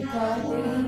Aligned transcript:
Ikaw 0.00 0.34
din 0.50 0.84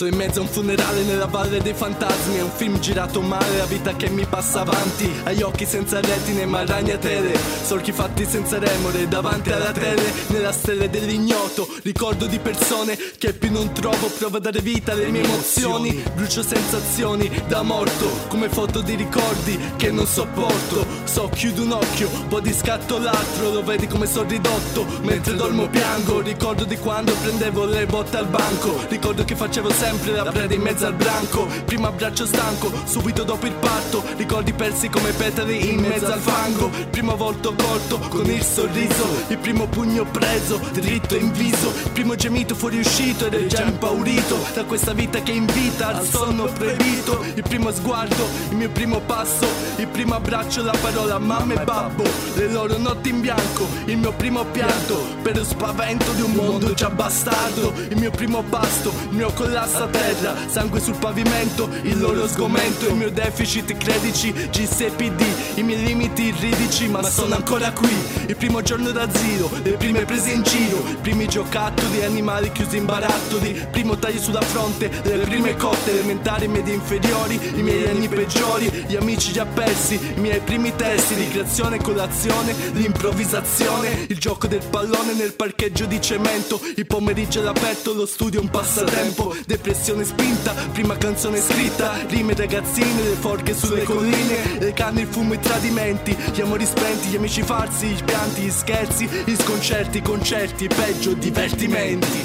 Sono 0.00 0.12
in 0.12 0.16
mezzo 0.16 0.38
a 0.38 0.44
un 0.44 0.48
funerale 0.48 1.02
nella 1.02 1.26
valle 1.26 1.60
dei 1.60 1.74
fantasmi. 1.74 2.38
È 2.38 2.40
un 2.40 2.50
film 2.50 2.80
girato 2.80 3.20
male, 3.20 3.58
la 3.58 3.66
vita 3.66 3.94
che 3.96 4.08
mi 4.08 4.24
passa 4.24 4.60
avanti. 4.60 5.12
Agli 5.24 5.42
occhi 5.42 5.66
senza 5.66 6.00
retine 6.00 6.46
ma 6.46 6.64
ragnatele 6.64 7.38
Solchi 7.62 7.92
fatti 7.92 8.24
senza 8.24 8.58
remore 8.58 9.06
davanti 9.08 9.50
alla 9.50 9.72
tele. 9.72 10.10
Nella 10.28 10.52
stella 10.52 10.86
dell'ignoto 10.86 11.68
Ricordo 11.82 12.24
di 12.24 12.38
persone 12.38 12.96
che 13.18 13.34
più 13.34 13.52
non 13.52 13.74
trovo. 13.74 14.06
Provo 14.06 14.38
a 14.38 14.40
dare 14.40 14.60
vita 14.60 14.92
alle 14.92 15.10
mie 15.10 15.22
emozioni. 15.22 16.02
Brucio 16.14 16.42
sensazioni 16.42 17.30
da 17.46 17.60
morto 17.60 18.08
Come 18.28 18.48
foto 18.48 18.80
di 18.80 18.94
ricordi 18.94 19.58
che 19.76 19.90
non 19.90 20.06
sopporto 20.06 20.99
So 21.10 21.28
chiudo 21.28 21.62
un 21.64 21.72
occhio, 21.72 22.08
poi 22.28 22.40
di 22.40 22.52
scatto 22.52 22.96
l'altro 22.98 23.50
Lo 23.50 23.64
vedi 23.64 23.88
come 23.88 24.06
sono 24.06 24.28
ridotto. 24.28 24.86
Mentre 25.02 25.34
dormo 25.34 25.68
piango 25.68 26.20
Ricordo 26.20 26.62
di 26.62 26.76
quando 26.76 27.12
prendevo 27.14 27.64
le 27.64 27.84
botte 27.86 28.16
al 28.16 28.26
banco. 28.26 28.78
Ricordo 28.88 29.24
che 29.24 29.34
facevo 29.34 29.72
sempre 29.72 30.12
la 30.12 30.30
preda 30.30 30.54
in 30.54 30.60
mezzo 30.60 30.86
al 30.86 30.94
branco. 30.94 31.48
Primo 31.64 31.88
abbraccio 31.88 32.26
stanco, 32.26 32.70
subito 32.84 33.24
dopo 33.24 33.46
il 33.46 33.54
parto. 33.54 34.04
Ricordi 34.16 34.52
persi 34.52 34.88
come 34.88 35.10
petali 35.10 35.72
in 35.72 35.80
mezzo 35.80 36.12
al 36.12 36.20
fango. 36.20 36.70
Primo 36.90 37.16
volto 37.16 37.54
colto 37.56 37.98
con 38.08 38.30
il 38.30 38.44
sorriso 38.44 39.24
Il 39.28 39.38
primo 39.38 39.66
pugno 39.66 40.04
preso, 40.04 40.60
dritto 40.72 41.16
in 41.16 41.32
viso. 41.32 41.72
Il 41.86 41.90
primo 41.90 42.14
gemito 42.14 42.54
fuoriuscito 42.54 43.26
ed 43.26 43.34
è 43.34 43.46
già 43.46 43.64
impaurito. 43.64 44.36
Da 44.54 44.62
questa 44.64 44.92
vita 44.92 45.20
che 45.22 45.32
invita 45.32 45.88
al 45.88 46.06
sonno 46.06 46.44
proibito 46.44 47.24
Il 47.34 47.42
primo 47.42 47.72
sguardo, 47.72 48.28
il 48.50 48.56
mio 48.56 48.70
primo 48.70 49.00
passo. 49.00 49.46
Il 49.74 49.88
primo 49.88 50.14
abbraccio, 50.14 50.62
la 50.62 50.76
parola 50.80 50.99
mamma 51.06 51.54
e 51.54 51.64
babbo 51.64 52.02
Le 52.34 52.48
loro 52.48 52.76
notti 52.78 53.08
in 53.10 53.20
bianco, 53.20 53.66
il 53.86 53.98
mio 53.98 54.12
primo 54.12 54.44
pianto 54.44 55.04
Per 55.22 55.36
lo 55.36 55.44
spavento 55.44 56.12
di 56.12 56.22
un 56.22 56.32
mondo 56.32 56.72
già 56.74 56.88
bastardo. 56.90 57.72
Il 57.88 57.96
mio 57.96 58.10
primo 58.10 58.42
pasto, 58.42 58.92
il 59.10 59.16
mio 59.16 59.32
collasso 59.32 59.84
a 59.84 59.86
terra 59.86 60.34
Sangue 60.48 60.80
sul 60.80 60.96
pavimento, 60.96 61.68
il 61.82 61.98
loro 61.98 62.26
sgomento 62.28 62.86
Il 62.88 62.94
mio 62.94 63.10
deficit 63.10 63.76
credici, 63.76 64.32
GSPD 64.32 65.22
I 65.56 65.62
miei 65.62 65.82
limiti 65.84 66.24
irridici 66.24 66.88
ma 66.88 67.02
sono 67.02 67.34
ancora 67.34 67.72
qui. 67.72 67.94
Il 68.26 68.36
primo 68.36 68.62
giorno 68.62 68.90
da 68.90 69.08
zero, 69.10 69.50
le 69.62 69.72
prime 69.72 70.04
prese 70.04 70.30
in 70.32 70.42
giro 70.42 70.82
I 70.86 70.96
primi 71.00 71.26
giocattoli, 71.28 72.04
animali 72.04 72.52
chiusi 72.52 72.76
in 72.76 72.84
barattoli 72.84 73.66
Primo 73.70 73.98
taglio 73.98 74.20
sulla 74.20 74.42
fronte, 74.42 74.90
le 75.02 75.18
prime 75.18 75.56
cotte 75.56 75.90
Elementari, 75.90 76.48
medie 76.48 76.74
inferiori, 76.74 77.40
i 77.56 77.62
miei 77.62 77.88
anni 77.88 78.08
peggiori 78.08 78.84
Gli 78.86 78.96
amici 78.96 79.32
già 79.32 79.46
persi, 79.46 79.94
i 80.16 80.20
miei 80.20 80.40
primi 80.40 80.74
testi 80.90 81.14
Ricreazione, 81.14 81.78
colazione, 81.78 82.52
l'improvvisazione 82.72 84.06
Il 84.08 84.18
gioco 84.18 84.48
del 84.48 84.62
pallone 84.68 85.14
nel 85.14 85.34
parcheggio 85.34 85.86
di 85.86 86.00
cemento. 86.00 86.60
Il 86.74 86.86
pomeriggio 86.86 87.40
all'aperto, 87.40 87.92
lo 87.92 88.06
studio 88.06 88.40
un 88.40 88.50
passatempo. 88.50 89.34
Depressione 89.46 90.04
spinta, 90.04 90.52
prima 90.72 90.96
canzone 90.96 91.38
scritta. 91.38 91.92
Rime 92.08 92.34
ragazzine, 92.34 93.02
le 93.02 93.14
forche 93.14 93.54
sulle 93.54 93.84
colline. 93.84 94.58
Le 94.58 94.72
canne, 94.72 95.02
il 95.02 95.06
fumo, 95.06 95.34
i 95.34 95.38
tradimenti. 95.38 96.16
Gli 96.32 96.40
amori 96.40 96.66
spenti, 96.66 97.08
gli 97.08 97.16
amici 97.16 97.42
falsi 97.42 97.86
I 97.86 98.02
pianti, 98.04 98.42
gli 98.42 98.50
scherzi, 98.50 99.06
gli 99.06 99.36
sconcerti, 99.36 99.98
i 99.98 100.02
concerti 100.02 100.66
Peggio, 100.66 101.12
divertimenti. 101.12 102.24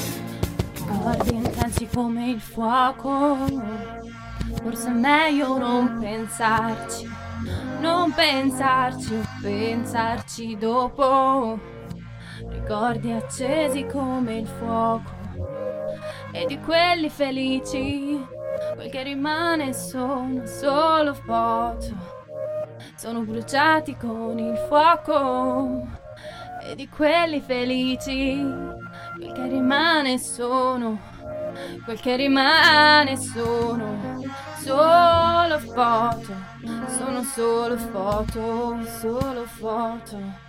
Ricordi 0.74 1.36
intensi 1.36 1.88
come 1.94 2.30
il 2.32 2.42
fuoco. 2.42 3.38
Forse 4.64 4.88
è 4.88 4.92
meglio 4.92 5.58
non 5.58 6.00
pensarci 6.00 7.16
Non 7.86 8.12
pensarci 8.14 9.22
pensarci 9.44 10.58
dopo. 10.58 11.60
Ricordi 12.50 13.12
accesi 13.12 13.86
come 13.86 14.38
il 14.38 14.48
fuoco 14.48 15.12
E 16.32 16.48
di 16.48 16.60
quelli 16.62 17.12
felici. 17.12 18.20
Quel 18.74 18.90
che 18.90 19.04
rimane 19.04 19.72
sono 19.74 20.48
solo 20.48 21.14
foto. 21.14 22.14
Sono 22.96 23.22
bruciati 23.22 23.96
con 23.96 24.40
il 24.40 24.58
fuoco 24.68 25.88
E 26.64 26.74
di 26.74 26.90
quelli 26.90 27.40
felici. 27.40 28.36
Quel 29.16 29.32
che 29.32 29.48
rimane 29.48 30.18
sono 30.18 31.00
Quel 31.84 32.00
che 32.00 32.16
rimane 32.16 33.16
sono 33.16 34.24
Solo 34.64 35.60
foto 35.60 36.55
Sono 36.88 37.24
solo 37.24 37.78
foto 37.78 38.78
Solo 39.00 39.46
foto 39.46 40.45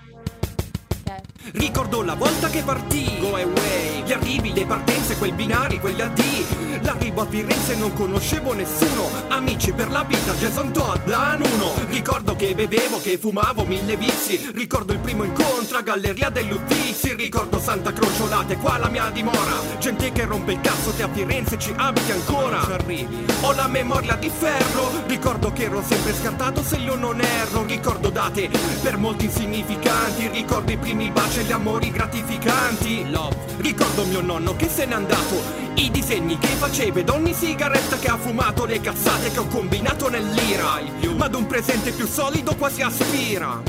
Ok. 1.09 1.21
Ricordo 1.53 2.03
la 2.03 2.15
volta 2.15 2.49
che 2.49 2.63
partì. 2.63 3.19
Go 3.21 3.37
away. 3.37 4.03
Gli 4.05 4.13
arrivi, 4.13 4.53
le 4.53 4.67
partenze, 4.67 5.17
quei 5.17 5.33
binari, 5.33 5.79
quegli 5.79 6.01
addii 6.01 6.47
L'arrivo 6.83 7.23
a 7.23 7.27
Firenze 7.27 7.77
non 7.77 7.93
conoscevo 7.93 8.53
nessuno. 8.53 9.09
Amici 9.29 9.73
per 9.73 9.91
la 9.91 10.05
vita, 10.05 10.33
Jason 10.35 10.73
Todd, 10.73 11.07
Lanuno 11.07 11.75
Ricordo 11.89 12.37
che 12.37 12.55
bevevo, 12.55 13.01
che 13.01 13.19
fumavo 13.19 13.65
mille 13.65 13.97
vizi. 13.97 14.51
Ricordo 14.55 14.93
il 14.93 14.99
primo 15.01 15.25
incontro 15.25 15.79
a 15.79 15.83
Galleria 15.83 16.31
dell'Uffizzi 16.31 17.15
Ricordo 17.15 17.59
Santa 17.59 17.93
Crociolate, 17.93 18.57
qua 18.57 18.79
la 18.79 18.89
mia 18.89 19.11
dimora. 19.11 19.61
Gente 19.79 20.13
che 20.13 20.25
rompe 20.25 20.53
il 20.53 20.61
cazzo, 20.61 20.93
te 20.93 21.03
a 21.03 21.09
Firenze 21.09 21.59
ci 21.59 21.73
abiti 21.77 22.13
ancora. 22.13 22.63
Ci 22.65 22.73
arrivi. 22.73 23.27
Ho 23.43 23.53
la 23.53 23.67
memoria 23.67 24.15
di 24.17 24.31
ferro. 24.31 25.03
Ricordo 25.07 25.53
che 25.53 25.65
ero 25.65 25.83
sempre 25.83 26.15
scartato 26.15 26.63
se 26.63 26.77
io 26.77 26.95
non 26.95 27.21
erro. 27.21 27.65
Ricordo 27.65 28.11
date 28.11 28.49
per 28.83 28.97
molti 28.97 29.25
insignificanti. 29.25 30.29
Ricordo 30.29 30.73
i 30.73 30.77
primi 30.77 30.96
baci 31.11 31.41
e 31.41 31.43
gli 31.45 31.53
amori 31.53 31.91
gratificanti. 31.91 33.11
Love. 33.11 33.37
Ricordo 33.59 34.05
mio 34.07 34.21
nonno 34.21 34.57
che 34.57 34.69
se 34.69 34.87
n'è 34.87 34.95
andato. 34.95 35.65
I 35.75 35.91
disegni 35.91 36.39
che 36.39 36.49
faceva 36.49 37.01
ed 37.01 37.11
ogni 37.11 37.35
sigaretta 37.35 37.99
che 37.99 38.09
ha 38.09 38.17
fumato 38.17 38.65
Le 38.65 38.81
cazzate 38.81 39.31
che 39.31 39.39
ho 39.39 39.47
combinato 39.47 40.09
nell'ira. 40.09 40.81
Ma 41.17 41.27
ad 41.27 41.35
un 41.35 41.47
presente 41.47 41.93
più 41.93 42.07
solido 42.07 42.57
quasi 42.57 42.83
aspira. 42.83 43.63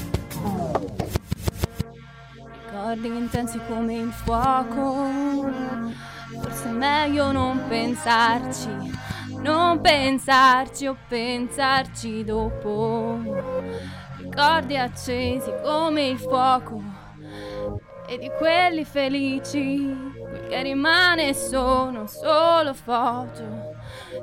Ricordi 2.66 3.08
intensi 3.08 3.60
come 3.68 3.96
il 3.96 4.12
fuoco. 4.12 5.08
Forse 6.42 6.70
è 6.70 6.72
meglio 6.72 7.32
non 7.32 7.62
pensarci. 7.68 8.70
Non 9.42 9.82
pensarci 9.82 10.88
o 10.88 10.98
pensarci 11.08 12.24
dopo. 12.24 13.20
Ricordi 14.18 14.78
accesi 14.78 15.52
come 15.64 16.08
il 16.08 16.20
fuoco 16.20 17.06
E 18.10 18.18
di 18.18 18.32
quelli 18.38 18.86
felici 18.86 20.14
Quel 20.30 20.48
che 20.48 20.62
rimane 20.62 21.34
sono 21.34 22.08
solo 22.08 22.74
foto. 22.74 23.76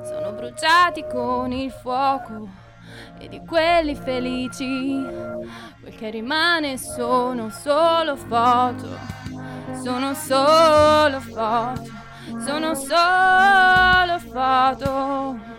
Sono 0.03 0.31
bruciati 0.31 1.05
con 1.07 1.51
il 1.51 1.71
fuoco. 1.71 2.47
E 3.19 3.27
di 3.27 3.39
quelli 3.45 3.95
felici 3.95 5.03
quel 5.81 5.95
che 5.95 6.09
rimane 6.09 6.77
sono 6.77 7.49
solo 7.49 8.15
foto. 8.15 8.87
Sono 9.83 10.13
solo 10.13 11.19
foto. 11.19 11.83
Sono 12.43 12.73
solo 12.73 14.19
foto 14.19 15.54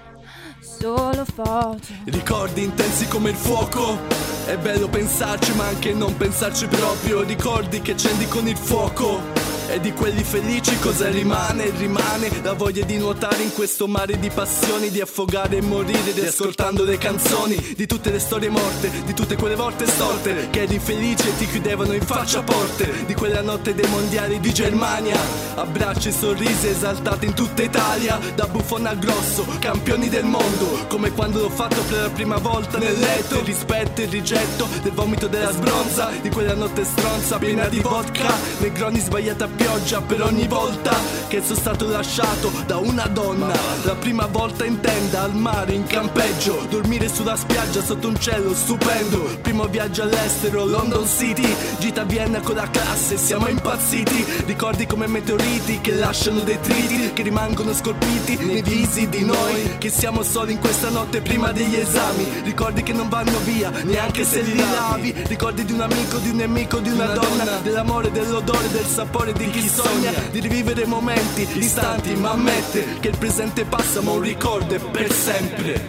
solo 0.87 1.25
foto 1.25 1.79
Ricordi 2.05 2.63
intensi 2.63 3.09
come 3.09 3.31
il 3.31 3.37
fuoco. 3.37 3.99
È 4.47 4.57
bello 4.57 4.87
pensarci 4.87 5.53
ma 5.55 5.67
anche 5.67 5.93
non 5.93 6.17
pensarci 6.17 6.69
proprio. 6.69 7.23
Ricordi 7.23 7.81
che 7.81 7.93
accendi 7.93 8.27
con 8.29 8.47
il 8.47 8.57
fuoco 8.57 9.36
e 9.69 9.81
di 9.81 9.93
quelli 9.93 10.23
felici 10.23 10.79
cosa 10.79 11.09
rimane? 11.09 11.71
Rimane 11.77 12.31
la 12.43 12.53
voglia 12.53 12.85
di 12.85 12.99
nuotare 12.99 13.43
in 13.43 13.53
questo 13.53 13.87
mare 13.87 14.19
di 14.19 14.31
passioni, 14.31 14.91
di 14.91 15.01
affogare 15.01 15.57
e 15.57 15.63
morire, 15.63 16.13
riascoltando 16.13 16.85
le 16.85 16.99
canzoni, 16.99 17.75
di 17.77 17.87
tutte 17.87 18.11
le 18.11 18.19
storie 18.19 18.49
morte, 18.49 18.91
di 19.05 19.15
tutte 19.15 19.37
quelle 19.37 19.57
volte 19.57 19.87
storte, 19.87 20.49
che 20.51 20.63
eri 20.63 20.75
infelice 20.75 21.29
e 21.29 21.37
ti 21.37 21.47
chiudevano 21.47 21.93
in 21.93 22.03
faccia 22.03 22.43
porte, 22.43 23.05
di 23.07 23.15
quella 23.15 23.43
notte 23.43 23.75
dei 23.75 23.89
mondiali 23.89 24.41
di 24.41 24.53
Germania, 24.53 25.19
abbracci 25.55 26.09
e 26.09 26.13
sorrisi 26.13 26.69
esaltati 26.69 27.27
in 27.27 27.35
tutta 27.35 27.63
Italia, 27.63 28.19
da 28.35 28.47
buffone 28.47 28.89
a 28.89 28.95
grosso, 28.95 29.47
campioni 29.59 30.09
del 30.09 30.25
mondo, 30.25 30.87
come 30.89 31.11
quando 31.11 31.41
l'ho 31.41 31.51
fatto 31.51 31.83
per 31.83 32.03
la 32.03 32.11
prima 32.11 32.37
volta 32.37 32.79
nel 32.79 32.99
letto, 32.99 33.39
il 33.39 33.45
rispetto 33.45 34.01
e 34.01 34.05
il 34.05 34.11
rigetto 34.11 34.69
del 34.83 34.93
vomito 34.93 35.27
della 35.27 35.53
sbronza, 35.53 36.11
di 36.21 36.31
quella 36.31 36.55
notte 36.55 36.85
stronza 36.85 37.39
piena 37.39 37.67
di 37.69 37.81
vodka, 37.81 38.33
negroni 38.59 39.01
sbagliata 39.01 39.49
pioggia 39.57 40.01
per 40.01 40.23
ogni 40.23 40.47
volta 40.47 40.95
che 41.29 41.43
sono 41.43 41.59
stato 41.59 41.89
lasciato 41.89 42.53
da 42.67 42.77
una 42.77 43.07
donna. 43.07 43.53
La 43.83 43.95
prima 43.95 44.27
volta 44.27 44.65
in 44.65 44.81
tenda, 44.81 45.23
al 45.23 45.35
mare, 45.35 45.73
in 45.73 45.85
campeggio, 45.85 46.67
dormire 46.69 47.09
sulla 47.09 47.37
spiaggia 47.37 47.83
sotto 47.83 48.09
un 48.09 48.19
cielo 48.21 48.55
stupendo. 48.55 49.39
Primo 49.43 49.65
viaggio 49.67 50.03
all'estero, 50.03 50.65
London 50.65 51.07
City, 51.07 51.47
gita 51.79 52.03
a 52.03 52.05
Vienna 52.05 52.41
con 52.41 52.55
la 52.55 52.69
classe, 52.71 53.17
siamo 53.17 53.49
impazziti. 53.49 54.25
Ricordi 54.47 54.87
come 54.87 55.07
meteoriti 55.07 55.81
che 55.81 55.95
lasciano 55.95 56.41
detriti, 56.41 57.13
che 57.13 57.23
rimangono 57.23 57.73
scolpiti 57.73 58.37
nei 58.37 58.63
visi 58.63 59.09
di 59.09 59.25
noi, 59.25 59.79
che 59.79 59.89
siamo 59.91 60.23
soli 60.23 60.53
in 60.53 60.61
questa 60.61 60.91
notte 60.91 61.21
prima 61.21 61.51
degli 61.53 61.75
esami. 61.75 62.43
Ricordi 62.45 62.83
che 62.83 62.93
non 62.93 63.09
vanno 63.09 63.39
via, 63.45 63.71
neanche 63.85 64.25
se 64.25 64.43
li 64.43 64.57
lavi. 64.57 65.15
Ricordi 65.27 65.65
di 65.65 65.73
un 65.73 65.81
amico, 65.81 66.19
di 66.19 66.31
un 66.31 66.37
nemico, 66.37 66.79
di 66.79 66.91
una 66.91 67.07
donna, 67.07 67.59
dell'amore, 67.63 68.11
dell'odore, 68.11 68.71
del 68.71 68.87
sapore 68.87 69.33
di 69.33 69.46
di 69.47 69.53
chi 69.53 69.69
sogna 69.69 70.11
di 70.33 70.41
rivivere 70.41 70.87
momenti, 70.87 71.43
istanti, 71.59 72.17
ma 72.17 72.33
ammette 72.33 72.99
che 72.99 73.09
il 73.09 73.17
presente 73.17 73.65
passa 73.65 74.01
ma 74.01 74.11
un 74.11 74.21
ricordo 74.21 74.77
per 74.91 75.13
sempre. 75.13 75.89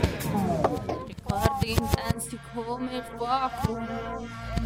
Ricordi 1.07 1.71
intensi 1.71 2.39
come 2.53 2.97
il 2.97 3.03
fuoco, 3.15 3.79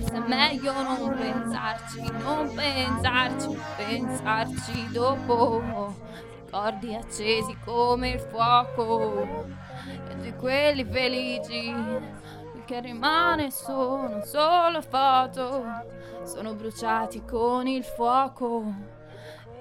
se 0.05 0.13
è 0.13 0.19
meglio 0.27 0.73
non 0.73 1.15
pensarci, 1.17 2.01
non 2.21 2.53
pensarci, 2.53 3.57
pensarci 3.77 4.87
dopo. 4.91 5.95
Ricordi 6.43 6.93
accesi 6.93 7.55
come 7.63 8.09
il 8.09 8.19
fuoco, 8.19 9.45
e 10.09 10.15
di 10.19 10.33
quelli 10.33 10.83
felici 10.83 11.73
che 12.71 12.79
rimane 12.79 13.51
sono 13.51 14.23
solo 14.23 14.81
foto, 14.81 15.61
sono 16.23 16.55
bruciati 16.55 17.21
con 17.25 17.67
il 17.67 17.83
fuoco. 17.83 18.63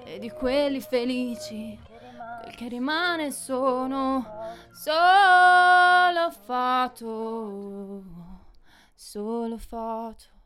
E 0.05 0.17
di 0.17 0.29
quelli 0.29 0.79
felici 0.79 1.77
quel 2.41 2.55
che 2.55 2.69
rimane 2.69 3.31
sono 3.31 4.25
solo 4.71 6.31
foto, 6.45 8.03
solo 8.95 9.57
foto. 9.57 10.40